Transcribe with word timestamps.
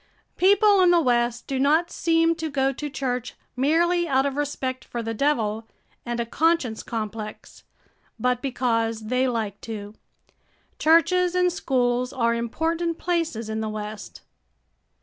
People 0.35 0.81
in 0.81 0.89
the 0.89 0.99
West 0.99 1.45
do 1.45 1.59
not 1.59 1.91
seem 1.91 2.33
to 2.37 2.49
go 2.49 2.73
to 2.73 2.89
church 2.89 3.35
merely 3.55 4.07
out 4.07 4.25
of 4.25 4.35
respect 4.35 4.83
for 4.83 5.03
the 5.03 5.13
devil 5.13 5.67
and 6.07 6.19
a 6.19 6.25
conscience 6.25 6.81
complex, 6.81 7.63
but 8.17 8.41
because 8.41 9.01
they 9.09 9.27
like 9.27 9.61
to. 9.61 9.93
Churches 10.79 11.35
and 11.35 11.53
schools 11.53 12.11
are 12.13 12.33
important 12.33 12.97
places 12.97 13.47
in 13.47 13.61
the 13.61 13.69
West. 13.69 14.21